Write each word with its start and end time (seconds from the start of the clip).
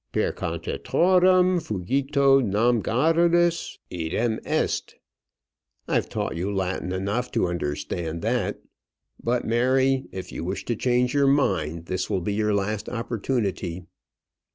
'Percontatorem 0.13 1.59
fugito 1.61 2.43
nam 2.43 2.81
garrulus 2.81 3.77
idem 3.91 4.39
est.' 4.47 4.95
I've 5.87 6.09
taught 6.09 6.35
you 6.35 6.51
Latin 6.51 6.91
enough 6.91 7.31
to 7.33 7.45
understand 7.45 8.23
that. 8.23 8.61
But, 9.23 9.45
Mary, 9.45 10.05
if 10.11 10.31
you 10.31 10.43
wish 10.43 10.65
to 10.65 10.75
change 10.75 11.13
your 11.13 11.27
mind, 11.27 11.85
this 11.85 12.09
will 12.09 12.21
be 12.21 12.33
your 12.33 12.55
last 12.55 12.89
opportunity." 12.89 13.85